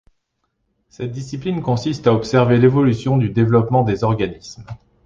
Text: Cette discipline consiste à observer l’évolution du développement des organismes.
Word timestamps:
Cette 0.89 1.11
discipline 1.11 1.61
consiste 1.61 2.07
à 2.07 2.13
observer 2.15 2.57
l’évolution 2.57 3.17
du 3.19 3.29
développement 3.29 3.83
des 3.83 4.03
organismes. 4.03 4.65